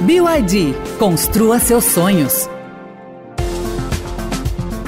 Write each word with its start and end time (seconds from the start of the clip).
BYD, 0.00 0.72
construa 0.98 1.58
seus 1.58 1.84
sonhos. 1.84 2.48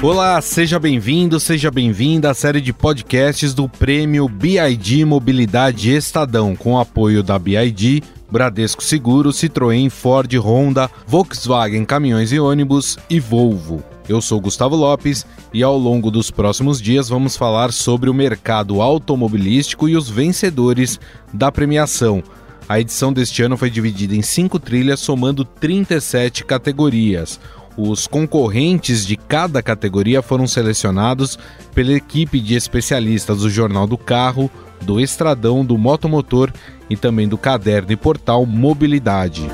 Olá, 0.01 0.41
seja 0.41 0.79
bem-vindo, 0.79 1.39
seja 1.39 1.69
bem-vinda 1.69 2.31
à 2.31 2.33
série 2.33 2.59
de 2.59 2.73
podcasts 2.73 3.53
do 3.53 3.69
Prêmio 3.69 4.27
BID 4.27 5.05
Mobilidade 5.05 5.93
Estadão, 5.93 6.55
com 6.55 6.79
apoio 6.79 7.21
da 7.21 7.37
BID, 7.37 8.01
Bradesco 8.31 8.83
Seguro, 8.83 9.29
Citroën, 9.29 9.87
Ford, 9.91 10.33
Honda, 10.39 10.89
Volkswagen 11.05 11.85
Caminhões 11.85 12.31
e 12.31 12.39
Ônibus 12.39 12.97
e 13.07 13.19
Volvo. 13.19 13.83
Eu 14.09 14.19
sou 14.19 14.41
Gustavo 14.41 14.75
Lopes 14.75 15.27
e 15.53 15.61
ao 15.61 15.77
longo 15.77 16.09
dos 16.09 16.31
próximos 16.31 16.81
dias 16.81 17.07
vamos 17.07 17.37
falar 17.37 17.71
sobre 17.71 18.09
o 18.09 18.13
mercado 18.15 18.81
automobilístico 18.81 19.87
e 19.87 19.95
os 19.95 20.09
vencedores 20.09 20.99
da 21.31 21.51
premiação. 21.51 22.23
A 22.67 22.79
edição 22.79 23.11
deste 23.11 23.43
ano 23.43 23.57
foi 23.57 23.69
dividida 23.69 24.15
em 24.15 24.21
cinco 24.21 24.57
trilhas, 24.57 24.99
somando 24.99 25.43
37 25.43 26.45
categorias. 26.45 27.39
Os 27.75 28.07
concorrentes 28.07 29.05
de 29.05 29.17
cada 29.17 29.61
categoria 29.61 30.21
foram 30.21 30.47
selecionados 30.47 31.37
pela 31.73 31.91
equipe 31.91 32.39
de 32.39 32.55
especialistas 32.55 33.39
do 33.39 33.49
Jornal 33.49 33.87
do 33.87 33.97
Carro, 33.97 34.49
do 34.81 34.99
Estradão, 34.99 35.65
do 35.65 35.77
Motomotor 35.77 36.51
e 36.89 36.95
também 36.95 37.27
do 37.27 37.37
caderno 37.37 37.91
e 37.91 37.95
portal 37.95 38.45
Mobilidade. 38.45 39.49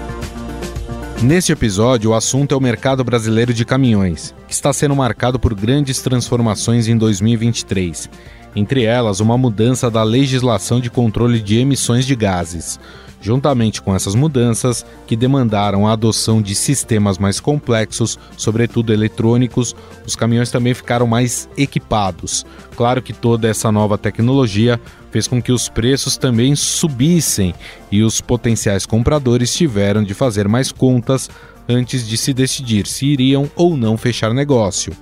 Neste 1.21 1.51
episódio, 1.51 2.11
o 2.11 2.13
assunto 2.13 2.53
é 2.53 2.57
o 2.57 2.61
mercado 2.61 3.03
brasileiro 3.03 3.53
de 3.53 3.65
caminhões, 3.65 4.33
que 4.47 4.53
está 4.53 4.71
sendo 4.71 4.95
marcado 4.95 5.37
por 5.37 5.53
grandes 5.53 6.01
transformações 6.01 6.87
em 6.87 6.97
2023 6.97 8.09
entre 8.55 8.83
elas 8.83 9.19
uma 9.19 9.37
mudança 9.37 9.89
da 9.89 10.03
legislação 10.03 10.79
de 10.79 10.89
controle 10.89 11.39
de 11.39 11.57
emissões 11.57 12.05
de 12.05 12.15
gases. 12.15 12.79
Juntamente 13.21 13.81
com 13.81 13.93
essas 13.93 14.15
mudanças, 14.15 14.85
que 15.05 15.15
demandaram 15.15 15.85
a 15.85 15.91
adoção 15.91 16.41
de 16.41 16.55
sistemas 16.55 17.17
mais 17.17 17.39
complexos, 17.39 18.17
sobretudo 18.37 18.93
eletrônicos, 18.93 19.75
os 20.07 20.15
caminhões 20.15 20.49
também 20.49 20.73
ficaram 20.73 21.05
mais 21.05 21.49
equipados. 21.57 22.45
Claro 22.77 23.01
que 23.01 23.11
toda 23.11 23.47
essa 23.47 23.71
nova 23.71 23.97
tecnologia 23.97 24.79
fez 25.11 25.27
com 25.27 25.41
que 25.41 25.51
os 25.51 25.67
preços 25.67 26.15
também 26.15 26.55
subissem 26.55 27.53
e 27.91 28.03
os 28.03 28.21
potenciais 28.21 28.85
compradores 28.85 29.53
tiveram 29.53 30.01
de 30.01 30.13
fazer 30.13 30.47
mais 30.47 30.71
contas 30.71 31.29
antes 31.67 32.07
de 32.07 32.17
se 32.17 32.33
decidir 32.33 32.87
se 32.87 33.05
iriam 33.05 33.49
ou 33.55 33.75
não 33.75 33.97
fechar 33.97 34.33
negócio. 34.33 34.93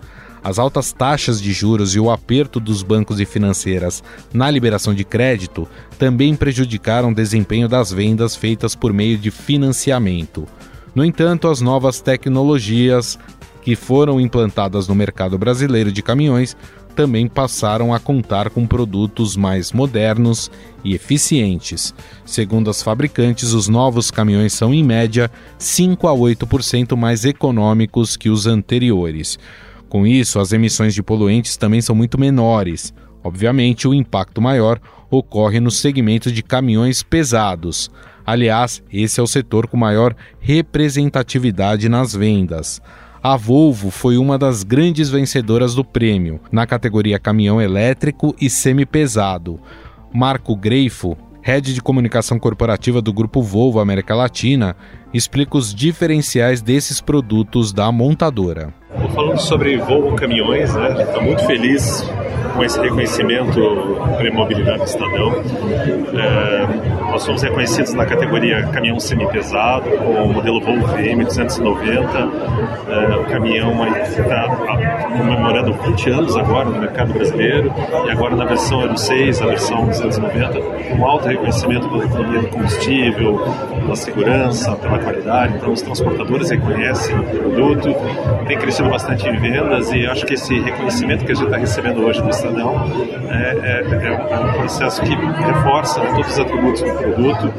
As 0.47 0.57
altas 0.57 0.93
taxas 0.93 1.41
de 1.41 1.51
juros 1.51 1.93
e 1.93 1.99
o 1.99 2.09
aperto 2.09 2.57
dos 2.57 2.81
bancos 2.81 3.19
e 3.19 3.25
financeiras 3.25 4.01
na 4.33 4.49
liberação 4.49 4.93
de 4.93 5.03
crédito 5.03 5.67
também 5.99 6.37
prejudicaram 6.37 7.11
o 7.11 7.13
desempenho 7.13 7.67
das 7.67 7.91
vendas 7.91 8.33
feitas 8.33 8.73
por 8.73 8.93
meio 8.93 9.17
de 9.17 9.29
financiamento. 9.29 10.47
No 10.95 11.03
entanto, 11.03 11.49
as 11.49 11.59
novas 11.59 11.99
tecnologias 11.99 13.19
que 13.61 13.75
foram 13.75 14.21
implantadas 14.21 14.87
no 14.87 14.95
mercado 14.95 15.37
brasileiro 15.37 15.91
de 15.91 16.01
caminhões 16.01 16.55
também 16.95 17.27
passaram 17.27 17.93
a 17.93 17.99
contar 17.99 18.49
com 18.49 18.65
produtos 18.65 19.35
mais 19.35 19.73
modernos 19.73 20.49
e 20.81 20.95
eficientes. 20.95 21.93
Segundo 22.25 22.69
as 22.69 22.81
fabricantes, 22.81 23.51
os 23.51 23.67
novos 23.67 24.09
caminhões 24.09 24.53
são, 24.53 24.73
em 24.73 24.81
média, 24.81 25.29
5 25.59 26.07
a 26.07 26.13
8% 26.13 26.95
mais 26.95 27.25
econômicos 27.25 28.15
que 28.15 28.29
os 28.29 28.47
anteriores. 28.47 29.37
Com 29.89 30.05
isso, 30.05 30.39
as 30.39 30.51
emissões 30.51 30.93
de 30.93 31.01
poluentes 31.01 31.57
também 31.57 31.81
são 31.81 31.95
muito 31.95 32.19
menores. 32.19 32.93
Obviamente, 33.23 33.87
o 33.87 33.93
impacto 33.93 34.41
maior 34.41 34.79
ocorre 35.09 35.59
no 35.59 35.71
segmento 35.71 36.31
de 36.31 36.43
caminhões 36.43 37.03
pesados. 37.03 37.89
Aliás, 38.25 38.83
esse 38.91 39.19
é 39.19 39.23
o 39.23 39.27
setor 39.27 39.67
com 39.67 39.77
maior 39.77 40.13
representatividade 40.39 41.87
nas 41.87 42.13
vendas. 42.13 42.81
A 43.23 43.35
Volvo 43.35 43.89
foi 43.89 44.17
uma 44.17 44.37
das 44.37 44.63
grandes 44.63 45.09
vencedoras 45.09 45.73
do 45.73 45.83
prêmio, 45.83 46.39
na 46.51 46.67
categoria 46.67 47.17
caminhão 47.17 47.61
elétrico 47.61 48.35
e 48.39 48.49
semi-pesado. 48.49 49.59
Marco 50.13 50.55
Greifo, 50.55 51.17
head 51.41 51.73
de 51.73 51.81
comunicação 51.81 52.37
corporativa 52.37 53.01
do 53.01 53.13
grupo 53.13 53.41
Volvo 53.41 53.79
América 53.79 54.13
Latina, 54.13 54.75
explica 55.13 55.57
os 55.57 55.73
diferenciais 55.73 56.61
desses 56.61 56.99
produtos 56.99 57.71
da 57.71 57.91
montadora. 57.91 58.73
Estou 58.97 59.09
falando 59.11 59.39
sobre 59.39 59.77
Volvo 59.77 60.15
Caminhões, 60.15 60.73
né? 60.73 61.03
Estou 61.03 61.21
muito 61.21 61.45
feliz 61.45 62.03
com 62.57 62.63
esse 62.63 62.79
reconhecimento 62.79 63.61
para 64.17 64.31
mobilidade 64.31 64.83
Estadão. 64.83 65.33
É, 66.15 67.11
nós 67.11 67.21
somos 67.21 67.43
reconhecidos 67.43 67.93
na 67.93 68.05
categoria 68.05 68.65
caminhão 68.67 68.99
semi-pesado, 68.99 69.89
com 69.91 70.23
o 70.23 70.33
modelo 70.33 70.59
Volvo 70.59 70.87
VM 70.87 71.23
290. 71.23 72.17
É, 72.89 73.15
o 73.15 73.25
caminhão 73.25 73.87
está 73.87 74.47
comemorando 75.15 75.73
20 75.73 76.09
anos 76.09 76.35
agora 76.35 76.69
no 76.69 76.79
mercado 76.79 77.13
brasileiro 77.13 77.71
e 78.07 78.09
agora 78.09 78.35
na 78.35 78.45
versão 78.45 78.81
Euro 78.81 78.97
6, 78.97 79.41
a 79.41 79.45
versão 79.45 79.85
290, 79.85 80.59
com 80.95 81.05
alto 81.05 81.27
reconhecimento 81.27 81.87
pela 81.87 82.05
economia 82.05 82.41
do 82.41 82.47
combustível, 82.47 83.39
pela 83.87 83.95
segurança, 83.95 84.75
pela 84.75 84.99
qualidade. 84.99 85.55
Então 85.55 85.71
os 85.71 85.81
transportadores 85.81 86.49
reconhecem 86.49 87.17
o 87.17 87.23
produto, 87.23 87.95
tem 88.45 88.57
crescido 88.57 88.89
bastante 88.89 89.27
em 89.27 89.37
vendas 89.37 89.91
e 89.93 90.05
acho 90.05 90.25
que 90.25 90.33
esse 90.33 90.59
reconhecimento 90.59 91.23
que 91.25 91.31
a 91.31 91.35
gente 91.35 91.45
está 91.45 91.57
recebendo 91.57 92.05
hoje 92.05 92.21
do 92.21 92.29
Estadão 92.29 92.85
é, 93.29 93.57
é, 93.63 94.33
é, 94.33 94.39
um 94.39 94.53
processo 94.59 95.01
que 95.01 95.15
reforça 95.15 96.01
né, 96.01 96.11
todos 96.15 96.31
os 96.31 96.39
atributos 96.39 96.81
do 96.81 96.91
produto. 96.91 97.53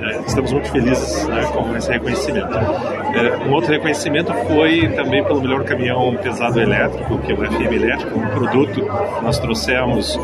É, 0.00 0.20
estamos 0.26 0.52
muito 0.52 0.70
felizes 0.70 1.26
né, 1.28 1.42
com 1.52 1.76
esse 1.76 1.90
reconhecimento. 1.90 2.56
É, 2.56 3.36
um 3.46 3.52
outro 3.52 3.70
reconhecimento 3.70 4.32
foi 4.48 4.88
também 4.88 5.22
pelo 5.22 5.40
melhor 5.40 5.62
caminhão 5.64 6.16
pesado 6.16 6.60
elétrico, 6.60 7.18
que 7.18 7.30
é 7.30 7.34
o 7.34 7.38
FM 7.38 7.72
Elétrico, 7.72 8.18
um 8.18 8.26
produto 8.28 8.80
que 8.80 9.24
nós 9.24 9.38
trouxemos 9.38 10.18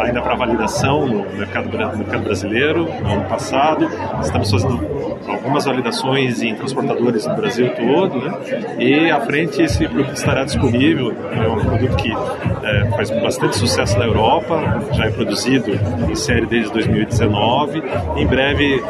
ainda 0.00 0.20
para 0.20 0.34
validação 0.34 1.06
no 1.06 1.24
mercado, 1.36 1.68
no 1.68 1.98
mercado 1.98 2.24
brasileiro 2.24 2.84
no 3.02 3.12
ano 3.12 3.24
passado. 3.24 3.88
Estamos 4.20 4.50
fazendo 4.50 4.80
algumas 5.28 5.64
validações 5.64 6.42
em 6.42 6.54
transportadores 6.54 7.26
no 7.26 7.34
Brasil 7.34 7.70
todo, 7.74 8.20
né? 8.20 8.76
E 8.78 9.10
à 9.10 9.20
frente 9.20 9.62
esse 9.62 9.86
produto 9.86 10.14
estará 10.14 10.44
disponível. 10.44 11.12
É 11.32 11.48
um 11.48 11.60
produto 11.60 11.96
que 11.96 12.10
é, 12.10 12.90
faz 12.96 13.10
bastante 13.10 13.56
sucesso 13.56 13.98
na 13.98 14.04
Europa, 14.04 14.82
já 14.92 15.06
é 15.06 15.10
produzido 15.10 15.72
em 16.08 16.14
série 16.14 16.46
desde 16.46 16.72
2019. 16.72 17.82
Em 18.16 18.26
breve 18.26 18.82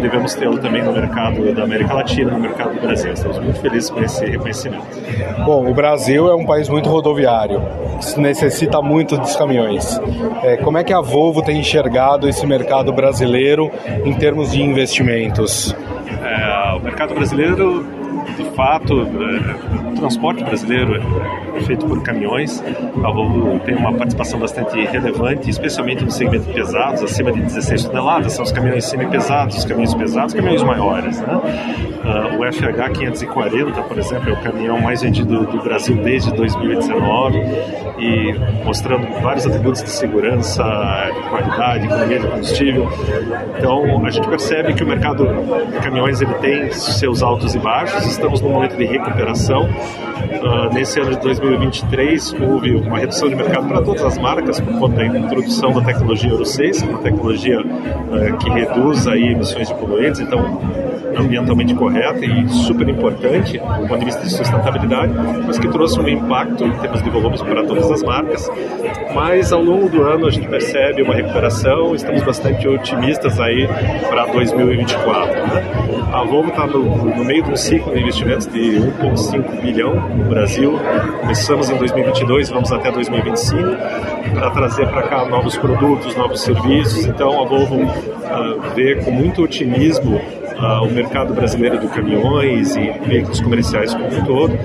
devemos 0.00 0.34
tê-lo 0.34 0.58
também 0.58 0.82
no 0.82 0.92
mercado 0.92 1.54
da 1.54 1.62
América 1.62 1.94
Latina, 1.94 2.32
no 2.32 2.40
mercado 2.40 2.74
do 2.74 2.80
Brasil. 2.80 3.12
Estamos 3.12 3.38
muito 3.38 3.60
felizes 3.60 3.90
com 3.90 4.02
esse 4.02 4.24
reconhecimento. 4.24 4.86
Bom, 5.44 5.68
o 5.68 5.74
Brasil 5.74 6.28
é 6.28 6.34
um 6.34 6.44
país 6.44 6.68
muito 6.68 6.88
rodoviário, 6.88 7.62
necessita 8.16 8.80
muito 8.82 9.16
dos 9.16 9.36
caminhões. 9.36 10.00
É, 10.42 10.56
como 10.58 10.78
é 10.78 10.84
que 10.84 10.92
a 10.92 11.00
Volvo 11.00 11.42
tem 11.42 11.58
enxergado 11.60 12.28
esse 12.28 12.46
mercado 12.46 12.92
brasileiro 12.92 13.70
em 14.04 14.14
termos 14.14 14.52
de 14.52 14.62
investimentos? 14.62 15.74
É, 16.22 16.76
o 16.76 16.80
mercado 16.80 17.14
brasileiro 17.14 17.84
de 18.36 18.44
fato, 18.50 19.02
é, 19.02 19.88
o 19.90 19.94
transporte 19.94 20.42
brasileiro 20.44 21.00
feito 21.62 21.86
por 21.86 22.02
caminhões. 22.02 22.62
A 23.04 23.10
Volvo 23.10 23.58
tem 23.60 23.74
uma 23.74 23.92
participação 23.92 24.38
bastante 24.38 24.78
relevante, 24.86 25.50
especialmente 25.50 26.04
no 26.04 26.10
segmento 26.10 26.52
pesados, 26.52 27.02
acima 27.02 27.32
de 27.32 27.42
16 27.42 27.84
toneladas. 27.84 28.32
São 28.32 28.44
os 28.44 28.52
caminhões 28.52 28.84
semi-pesados, 28.84 29.56
os 29.58 29.64
caminhões 29.64 29.94
pesados, 29.94 30.34
os 30.34 30.40
caminhões 30.40 30.62
maiores. 30.62 31.20
Né? 31.20 31.34
Uh, 31.34 32.40
o 32.40 32.52
FH 32.52 32.98
540, 32.98 33.82
por 33.82 33.98
exemplo, 33.98 34.30
é 34.30 34.32
o 34.32 34.42
caminhão 34.42 34.80
mais 34.80 35.02
vendido 35.02 35.44
do 35.44 35.62
Brasil 35.62 35.96
desde 35.96 36.32
2019 36.32 37.38
e 37.98 38.34
mostrando 38.64 39.06
vários 39.20 39.46
atributos 39.46 39.82
de 39.82 39.90
segurança, 39.90 40.62
de 41.14 41.28
qualidade, 41.28 41.86
economia 41.86 42.18
de 42.20 42.26
combustível. 42.26 42.88
Então, 43.58 44.06
a 44.06 44.10
gente 44.10 44.28
percebe 44.28 44.74
que 44.74 44.84
o 44.84 44.86
mercado 44.86 45.26
de 45.72 45.78
caminhões 45.80 46.20
ele 46.20 46.34
tem 46.34 46.70
seus 46.70 47.22
altos 47.22 47.54
e 47.54 47.58
baixos 47.58 48.06
estamos 48.06 48.40
num 48.40 48.50
momento 48.50 48.76
de 48.76 48.84
recuperação. 48.84 49.68
Uh, 50.26 50.72
nesse 50.72 51.00
ano 51.00 51.10
de 51.10 51.20
2023 51.46 52.34
houve 52.40 52.74
uma 52.74 52.98
redução 52.98 53.28
de 53.28 53.36
mercado 53.36 53.68
para 53.68 53.80
todas 53.82 54.02
as 54.02 54.18
marcas 54.18 54.60
por 54.60 54.78
conta 54.78 54.96
da 54.96 55.06
introdução 55.06 55.72
da 55.72 55.82
tecnologia 55.82 56.30
Euro 56.30 56.44
6, 56.44 56.82
uma 56.82 56.98
tecnologia 56.98 57.60
uh, 57.60 58.36
que 58.38 58.50
reduz 58.50 59.06
aí 59.06 59.32
emissões 59.32 59.68
de 59.68 59.74
poluentes, 59.74 60.20
então 60.20 60.60
ambientalmente 61.16 61.74
correta 61.74 62.24
e 62.24 62.48
super 62.48 62.88
importante 62.88 63.58
do 63.58 63.88
ponto 63.88 63.98
de 63.98 64.04
vista 64.04 64.22
de 64.22 64.30
sustentabilidade, 64.30 65.12
mas 65.46 65.58
que 65.58 65.68
trouxe 65.68 65.98
um 66.00 66.08
impacto 66.08 66.64
em 66.64 66.72
termos 66.78 67.02
de 67.02 67.10
volumes 67.10 67.42
para 67.42 67.64
todas 67.64 67.90
as 67.90 68.02
marcas. 68.02 68.50
Mas 69.14 69.52
ao 69.52 69.62
longo 69.62 69.88
do 69.88 70.02
ano 70.02 70.26
a 70.26 70.30
gente 70.30 70.46
percebe 70.48 71.02
uma 71.02 71.14
recuperação, 71.14 71.94
estamos 71.94 72.22
bastante 72.22 72.68
otimistas 72.68 73.40
aí 73.40 73.66
para 74.08 74.26
2024. 74.26 75.32
Né? 75.32 75.86
A 76.12 76.24
Volvo 76.24 76.50
está 76.50 76.66
no, 76.66 76.84
no, 76.84 77.24
meio 77.24 77.42
de 77.42 77.50
um 77.50 77.56
ciclo 77.56 77.92
de 77.92 78.00
investimentos 78.00 78.46
de 78.46 78.60
1,5 78.60 79.60
bilhão 79.60 79.94
no 79.94 80.24
Brasil. 80.24 80.78
Começamos 81.20 81.68
em 81.70 81.76
2022, 81.76 82.50
vamos 82.50 82.72
até 82.72 82.90
2025 82.90 83.56
para 84.34 84.50
trazer 84.50 84.88
para 84.88 85.02
cá 85.02 85.24
novos 85.24 85.56
produtos, 85.56 86.14
novos 86.16 86.40
serviços. 86.40 87.06
Então 87.06 87.42
a 87.42 87.46
Volvo 87.46 87.76
uh, 87.76 88.74
vê 88.74 88.96
com 88.96 89.10
muito 89.10 89.42
otimismo 89.42 90.20
uh, 90.58 90.84
o 90.84 90.90
mercado 90.90 91.34
brasileiro 91.34 91.78
de 91.78 91.88
caminhões 91.88 92.76
e 92.76 92.92
veículos 93.06 93.40
comerciais 93.40 93.94
como 93.94 94.06
um 94.06 94.24
todo 94.24 94.58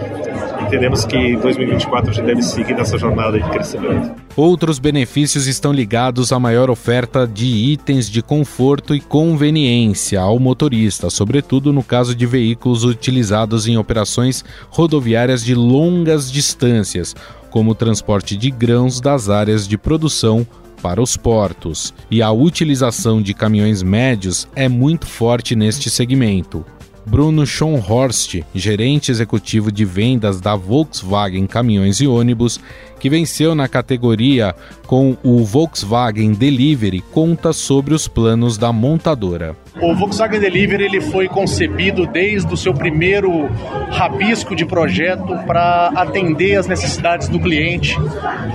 entendemos 0.72 1.04
que 1.04 1.18
em 1.18 1.38
2024 1.38 2.12
a 2.12 2.14
gente 2.14 2.26
deve 2.26 2.42
seguir 2.42 2.74
nessa 2.74 2.98
jornada 2.98 3.38
de 3.38 3.50
crescimento. 3.50 4.16
Outros 4.38 4.80
benefícios 4.80 5.46
estão 5.46 5.74
ligados 5.74 6.32
à 6.32 6.40
maior 6.40 6.70
oferta 6.70 7.28
de 7.28 7.46
itens 7.46 8.10
de 8.10 8.22
conforto 8.22 8.96
e 8.96 9.02
conveniência 9.02 10.22
ao 10.22 10.40
motorista, 10.40 11.10
sobretudo 11.10 11.74
no 11.74 11.84
caso 11.84 12.16
de 12.16 12.26
veículos 12.26 12.86
utilizados 12.86 13.68
em 13.68 13.78
operações 13.78 14.46
rodoviárias 14.70 15.44
de 15.44 15.54
longas 15.54 16.32
distâncias, 16.32 17.14
como 17.50 17.72
o 17.72 17.76
transporte 17.76 18.38
de 18.38 18.50
grãos 18.50 19.02
das 19.02 19.28
áreas 19.28 19.68
de 19.68 19.78
produção 19.78 20.48
para 20.82 21.02
os 21.02 21.16
portos. 21.16 21.94
E 22.10 22.22
a 22.22 22.32
utilização 22.32 23.22
de 23.22 23.34
caminhões 23.34 23.84
médios 23.84 24.48
é 24.56 24.68
muito 24.68 25.06
forte 25.06 25.56
neste 25.56 25.90
segmento. 25.90 26.66
Bruno 27.06 27.46
Schonhorst, 27.46 28.42
gerente 28.54 29.12
executivo 29.12 29.72
de 29.72 29.84
vendas 29.84 30.40
da 30.40 30.56
Volkswagen 30.56 31.48
Caminhões 31.48 32.00
e 32.00 32.08
Ônibus, 32.08 32.60
que 33.00 33.10
venceu 33.10 33.56
na 33.56 33.68
categoria 33.68 34.56
com 34.86 35.18
o 35.24 35.44
Volkswagen 35.44 36.34
Delivery, 36.34 37.02
conta 37.12 37.54
sobre 37.54 37.94
os 37.94 38.08
planos 38.08 38.58
da 38.58 38.72
montadora. 38.72 39.56
O 39.80 39.96
Volkswagen 39.96 40.40
Delivery 40.40 40.84
ele 40.84 41.00
foi 41.00 41.30
concebido 41.30 42.06
desde 42.06 42.54
o 42.54 42.58
seu 42.58 42.74
primeiro 42.74 43.50
rabisco 43.90 44.54
de 44.54 44.66
projeto 44.66 45.38
para 45.48 45.92
atender 45.96 46.58
as 46.58 46.68
necessidades 46.68 47.30
do 47.30 47.40
cliente 47.40 47.96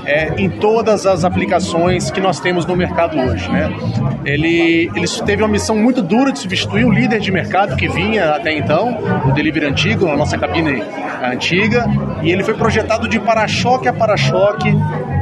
é, 0.05 0.35
em 0.37 0.51
todas 0.51 1.07
as 1.07 1.25
aplicações 1.25 2.11
que 2.11 2.21
nós 2.21 2.39
temos 2.39 2.67
no 2.67 2.77
mercado 2.77 3.19
hoje. 3.19 3.51
Né? 3.51 3.75
Ele, 4.25 4.91
ele 4.95 5.09
teve 5.25 5.43
uma 5.43 5.49
missão 5.49 5.77
muito 5.77 6.03
dura 6.03 6.33
de 6.33 6.39
substituir 6.39 6.85
o 6.85 6.91
líder 6.91 7.21
de 7.21 7.33
mercado 7.33 7.77
que 7.77 7.89
vinha 7.89 8.35
até 8.35 8.53
então, 8.53 8.99
o 9.27 9.33
Delivery 9.33 9.67
antigo, 9.67 10.09
a 10.09 10.17
nossa 10.17 10.37
cabine 10.37 10.83
antiga, 11.23 11.87
e 12.23 12.31
ele 12.31 12.45
foi 12.45 12.55
projetado 12.55 13.09
de 13.09 13.19
para-choque 13.19 13.89
a 13.89 13.93
para-choque 13.93 14.71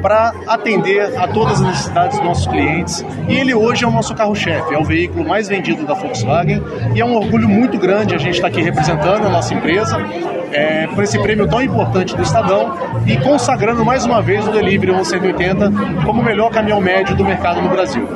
para 0.02 0.34
atender 0.46 1.18
a 1.18 1.26
todas 1.28 1.60
as 1.60 1.66
necessidades 1.66 2.18
dos 2.18 2.26
nossos 2.26 2.46
clientes. 2.46 3.04
E 3.26 3.36
ele 3.36 3.54
hoje 3.54 3.84
é 3.84 3.86
o 3.86 3.90
nosso 3.90 4.14
carro-chefe, 4.14 4.74
é 4.74 4.78
o 4.78 4.84
veículo 4.84 5.26
mais 5.26 5.48
vendido 5.48 5.83
da 5.84 5.94
Volkswagen 5.94 6.62
e 6.94 7.00
é 7.00 7.04
um 7.04 7.16
orgulho 7.16 7.48
muito 7.48 7.78
grande 7.78 8.14
a 8.14 8.18
gente 8.18 8.34
estar 8.34 8.48
aqui 8.48 8.60
representando 8.60 9.26
a 9.26 9.30
nossa 9.30 9.54
empresa 9.54 9.98
é, 10.52 10.86
por 10.86 11.02
esse 11.02 11.18
prêmio 11.18 11.48
tão 11.48 11.60
importante 11.60 12.14
do 12.16 12.22
Estadão 12.22 12.74
e 13.06 13.16
consagrando 13.18 13.84
mais 13.84 14.04
uma 14.04 14.22
vez 14.22 14.46
o 14.46 14.52
Delivery 14.52 15.04
180 15.04 15.72
como 16.06 16.20
o 16.20 16.24
melhor 16.24 16.50
caminhão 16.50 16.80
médio 16.80 17.16
do 17.16 17.24
mercado 17.24 17.60
no 17.60 17.68
Brasil. 17.68 18.08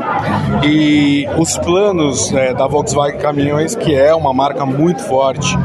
E 0.62 1.26
os 1.36 1.58
planos 1.58 2.32
é, 2.32 2.54
da 2.54 2.66
Volkswagen 2.66 3.18
Caminhões, 3.18 3.74
que 3.74 3.94
é 3.94 4.14
uma 4.14 4.32
marca 4.32 4.64
muito 4.64 5.02
forte 5.02 5.56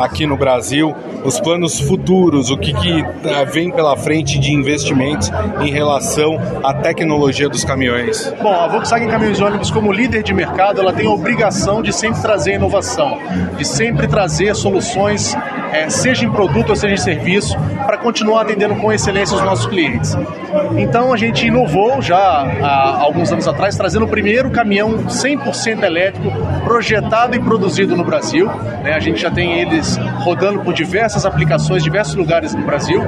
aqui 0.00 0.26
no 0.26 0.36
Brasil, 0.36 0.94
os 1.24 1.38
planos 1.40 1.78
futuros, 1.78 2.50
o 2.50 2.56
que, 2.56 2.72
que 2.72 3.00
eh, 3.00 3.44
vem 3.44 3.70
pela 3.70 3.96
frente 3.96 4.38
de 4.38 4.52
investimentos 4.52 5.30
em 5.60 5.70
relação 5.70 6.38
à 6.64 6.72
tecnologia 6.74 7.48
dos 7.48 7.64
caminhões? 7.64 8.32
Bom, 8.42 8.52
a 8.52 8.66
Volkswagen 8.66 9.08
Caminhões 9.08 9.38
e 9.38 9.42
Ônibus, 9.42 9.70
como 9.70 9.92
líder 9.92 10.22
de 10.22 10.32
mercado, 10.32 10.80
ela 10.80 10.92
tem 10.92 11.06
a 11.06 11.10
obrigação 11.10 11.82
de 11.82 11.92
sempre 11.92 12.20
trazer 12.20 12.54
inovação, 12.54 13.18
de 13.56 13.64
sempre 13.64 14.08
trazer 14.08 14.54
soluções, 14.54 15.36
é, 15.72 15.88
seja 15.88 16.24
em 16.24 16.30
produto 16.30 16.70
ou 16.70 16.76
seja 16.76 16.94
em 16.94 16.98
serviço, 16.98 17.56
para 17.86 17.98
continuar 17.98 18.42
atendendo 18.42 18.76
com 18.76 18.92
excelência 18.92 19.36
os 19.36 19.42
nossos 19.42 19.66
clientes. 19.66 20.16
Então 20.76 21.12
a 21.12 21.16
gente 21.16 21.46
inovou 21.46 22.00
já 22.02 22.18
há 22.18 23.00
alguns 23.00 23.32
anos 23.32 23.46
atrás, 23.46 23.76
trazendo 23.76 24.04
o 24.04 24.08
primeiro 24.08 24.50
caminhão 24.50 25.04
100% 25.04 25.82
elétrico 25.82 26.30
projetado 26.64 27.36
e 27.36 27.40
produzido 27.40 27.96
no 27.96 28.04
Brasil. 28.04 28.46
Né? 28.82 28.92
A 28.94 29.00
gente 29.00 29.20
já 29.20 29.30
tem 29.30 29.60
eles 29.60 29.98
rodando 30.20 30.60
por 30.60 30.72
diversas 30.72 31.26
aplicações, 31.26 31.82
diversos 31.82 32.14
lugares 32.14 32.54
no 32.54 32.64
Brasil. 32.64 33.02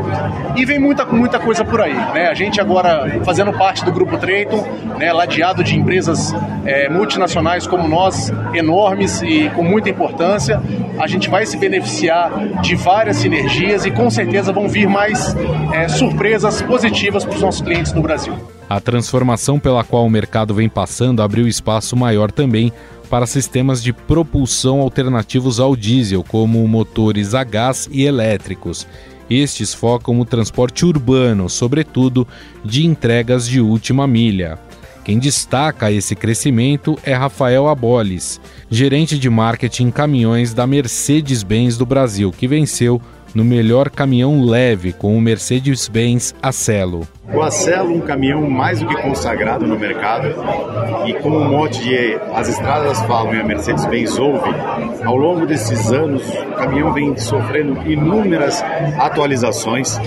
E 0.56 0.64
vem 0.64 0.78
muita, 0.78 1.04
muita 1.04 1.38
coisa 1.38 1.64
por 1.64 1.80
aí. 1.80 1.94
Né? 1.94 2.28
A 2.28 2.34
gente 2.34 2.60
agora 2.60 3.20
fazendo 3.24 3.52
parte 3.52 3.84
do 3.84 3.92
grupo 3.92 4.16
Trayton, 4.18 4.66
né? 4.98 5.12
ladeado 5.12 5.62
de 5.62 5.76
empresas 5.76 6.34
é, 6.64 6.88
multinacionais 6.88 7.66
como 7.66 7.88
nós, 7.88 8.32
enormes 8.54 9.22
e 9.22 9.50
com 9.50 9.62
muita 9.62 9.88
importância. 9.90 10.60
A 10.98 11.06
gente 11.06 11.28
vai 11.28 11.46
se 11.46 11.56
beneficiar 11.56 12.30
de 12.60 12.74
várias 12.74 13.16
sinergias 13.16 13.84
e 13.84 13.90
com 13.90 14.10
certeza 14.10 14.52
vão 14.52 14.68
vir 14.68 14.88
mais 14.88 15.34
é, 15.72 15.88
surpresas 15.88 16.62
positivas 16.62 17.24
para 17.24 17.34
os 17.34 17.42
nossos 17.42 17.62
clientes 17.62 17.92
no 17.92 18.02
Brasil. 18.02 18.51
A 18.72 18.80
transformação 18.80 19.60
pela 19.60 19.84
qual 19.84 20.06
o 20.06 20.10
mercado 20.10 20.54
vem 20.54 20.66
passando 20.66 21.20
abriu 21.20 21.46
espaço 21.46 21.94
maior 21.94 22.32
também 22.32 22.72
para 23.10 23.26
sistemas 23.26 23.82
de 23.82 23.92
propulsão 23.92 24.80
alternativos 24.80 25.60
ao 25.60 25.76
diesel, 25.76 26.24
como 26.26 26.66
motores 26.66 27.34
a 27.34 27.44
gás 27.44 27.86
e 27.92 28.04
elétricos. 28.04 28.86
Estes 29.28 29.74
focam 29.74 30.18
o 30.18 30.24
transporte 30.24 30.86
urbano, 30.86 31.50
sobretudo 31.50 32.26
de 32.64 32.86
entregas 32.86 33.46
de 33.46 33.60
última 33.60 34.06
milha. 34.06 34.58
Quem 35.04 35.18
destaca 35.18 35.92
esse 35.92 36.16
crescimento 36.16 36.98
é 37.04 37.12
Rafael 37.12 37.68
Abolis, 37.68 38.40
gerente 38.70 39.18
de 39.18 39.28
marketing 39.28 39.90
caminhões 39.90 40.54
da 40.54 40.66
Mercedes-Benz 40.66 41.76
do 41.76 41.84
Brasil, 41.84 42.32
que 42.32 42.48
venceu 42.48 43.02
no 43.34 43.44
melhor 43.44 43.90
caminhão 43.90 44.44
leve 44.44 44.92
com 44.92 45.16
o 45.16 45.20
Mercedes-Benz 45.20 46.34
Acelo. 46.42 47.06
O 47.32 47.40
Acelo, 47.40 47.94
um 47.94 48.00
caminhão 48.00 48.48
mais 48.48 48.80
do 48.80 48.86
que 48.86 48.96
consagrado 48.96 49.66
no 49.66 49.78
mercado, 49.78 50.34
e 51.06 51.14
como 51.14 51.38
o 51.38 51.44
mote 51.44 51.82
de 51.82 52.18
As 52.34 52.48
Estradas 52.48 53.00
Falam 53.02 53.34
e 53.34 53.40
a 53.40 53.44
Mercedes-Benz 53.44 54.18
ouve, 54.18 54.50
ao 55.04 55.16
longo 55.16 55.46
desses 55.46 55.90
anos, 55.92 56.22
o 56.28 56.54
caminhão 56.54 56.92
vem 56.92 57.16
sofrendo 57.16 57.90
inúmeras 57.90 58.62
atualizações, 58.98 59.98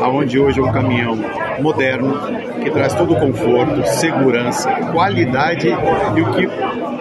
aonde 0.00 0.38
hoje 0.38 0.60
é 0.60 0.62
um 0.62 0.72
caminhão 0.72 1.16
moderno, 1.60 2.14
que 2.62 2.70
traz 2.70 2.94
todo 2.94 3.14
o 3.14 3.20
conforto, 3.20 3.86
segurança, 3.86 4.70
qualidade 4.92 5.68
e 5.68 6.20
o 6.20 6.32
que 6.32 6.46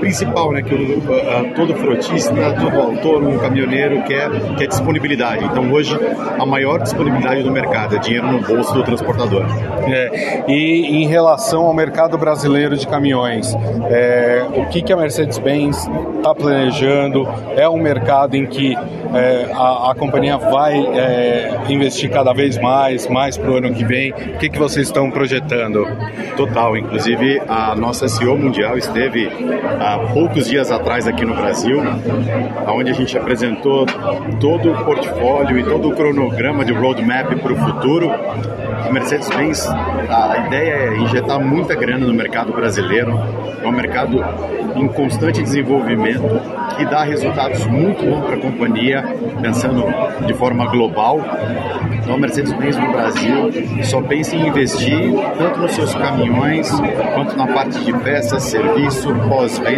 principal, 0.06 0.52
né, 0.52 0.62
que 0.62 0.76
o, 0.76 1.00
uh, 1.00 1.56
todo 1.56 1.74
frotista, 1.74 2.32
todo 2.60 2.80
autônomo, 2.80 3.40
caminhoneiro 3.40 4.04
quer, 4.04 4.30
que 4.56 4.64
é 4.64 4.68
disponibilidade. 4.68 5.44
Então 5.44 5.72
hoje 5.72 5.98
a 6.40 6.46
maior 6.46 6.80
disponibilidade 6.80 7.42
do 7.42 7.52
mercado 7.52 7.96
é 7.96 8.00
dinheiro 8.00 8.32
no 8.32 8.40
bolso 8.40 8.72
do 8.76 8.84
transportador. 8.84 9.44
É, 9.88 10.44
e 10.48 11.04
em 11.04 11.08
relação 11.08 11.64
ao 11.64 11.74
mercado 11.74 12.20
brasileiro 12.20 12.78
de 12.78 12.88
caminhões, 12.88 13.56
é, 13.90 14.46
o 14.56 14.68
que, 14.68 14.84
que 14.84 14.94
a 14.94 14.96
Mercedes-Benz 14.96 15.90
está 16.18 16.36
planejando? 16.36 17.28
É 17.58 17.68
um 17.68 17.80
mercado 17.80 18.36
em 18.36 18.46
que 18.46 18.78
é, 19.16 19.50
a, 19.54 19.92
a, 19.92 19.96
companhia 19.96 20.38
vai 20.38 20.78
é, 20.78 21.62
investir 21.70 22.12
cada 22.12 22.34
vez 22.34 22.58
mais, 22.58 23.08
mais 23.08 23.38
para 23.38 23.50
o 23.50 23.58
ano 23.58 23.74
que 23.74 23.84
vem? 23.84 24.12
O 24.12 24.38
que, 24.38 24.50
que 24.50 24.60
vocês 24.60 24.88
estão 24.88 25.10
projetando? 25.10 25.88
Total, 26.36 26.76
inclusive 26.78 27.42
a 27.48 27.76
nossa 27.76 28.08
CEO 28.08 28.38
mundial 28.38 28.78
esteve 28.78 29.30
há 29.96 30.00
poucos 30.14 30.48
dias 30.48 30.72
atrás 30.72 31.08
aqui 31.08 31.24
no 31.24 31.34
Brasil, 31.34 31.82
onde 32.68 32.92
a 32.92 32.94
gente 32.94 33.18
apresentou 33.18 33.86
todo 34.40 34.72
o 34.72 34.86
portfólio 34.86 35.58
e 35.58 35.64
todo 35.64 35.90
o 35.90 35.96
cronograma 35.96 36.66
de 36.66 36.74
roadmap 36.74 37.34
para 37.36 37.54
o 37.54 37.56
futuro 37.56 38.12
a 38.86 38.92
Mercedes-Benz, 38.92 39.68
a 39.68 40.46
ideia 40.46 40.74
é 40.74 40.98
injetar 40.98 41.40
muita 41.40 41.74
grana 41.74 42.06
no 42.06 42.14
mercado 42.14 42.54
brasileiro. 42.54 43.20
É 43.64 43.68
um 43.68 43.72
mercado 43.72 44.24
em 44.76 44.88
constante 44.88 45.42
desenvolvimento 45.42 46.22
que 46.78 46.86
dá 46.86 47.04
resultados 47.04 47.66
muito 47.66 48.06
bons 48.06 48.26
para 48.26 48.36
a 48.36 48.40
companhia, 48.40 49.04
pensando 49.42 49.86
de 50.28 50.34
forma 50.36 50.68
global. 50.68 51.20
Então, 51.94 52.14
a 52.14 52.18
Mercedes-Benz 52.18 52.78
no 52.78 52.92
Brasil 52.92 53.84
só 53.84 54.02
pensa 54.04 54.36
em 54.36 54.48
investir 54.48 55.14
tanto 55.36 55.60
nos 55.60 55.72
seus 55.72 55.96
caminhões 55.96 56.70
quanto 57.16 57.36
na 57.36 57.48
parte 57.48 57.84
de 57.84 57.92
peças, 57.92 58.44
serviço, 58.44 59.16
pós-venda 59.28 59.75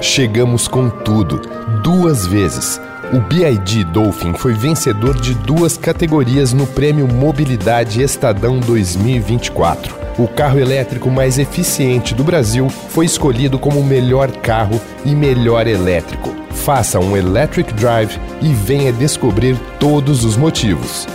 Chegamos 0.00 0.66
com 0.66 0.90
tudo, 0.90 1.40
duas 1.82 2.26
vezes 2.26 2.80
o 3.12 3.20
BID 3.20 3.84
Dolphin 3.92 4.32
foi 4.32 4.54
vencedor 4.54 5.20
de 5.20 5.34
duas 5.34 5.76
categorias 5.76 6.54
no 6.54 6.66
Prêmio 6.66 7.06
Mobilidade 7.06 8.00
Estadão 8.00 8.58
2024. 8.58 9.94
O 10.18 10.26
carro 10.26 10.58
elétrico 10.58 11.10
mais 11.10 11.38
eficiente 11.38 12.14
do 12.14 12.24
Brasil 12.24 12.70
foi 12.70 13.04
escolhido 13.04 13.58
como 13.58 13.84
melhor 13.84 14.32
carro 14.38 14.80
e 15.04 15.14
melhor 15.14 15.66
elétrico. 15.66 16.41
Faça 16.64 17.00
um 17.00 17.16
Electric 17.16 17.72
Drive 17.74 18.20
e 18.40 18.52
venha 18.52 18.92
descobrir 18.92 19.58
todos 19.80 20.24
os 20.24 20.36
motivos. 20.36 21.06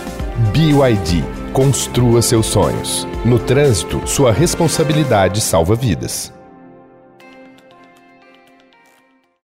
BYD 0.52 1.38
Construa 1.52 2.22
seus 2.22 2.46
sonhos. 2.46 3.06
No 3.24 3.38
trânsito, 3.38 4.00
sua 4.06 4.30
responsabilidade 4.30 5.40
salva 5.40 5.74
vidas. 5.74 6.37